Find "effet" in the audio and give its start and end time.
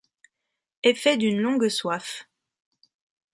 0.81-1.15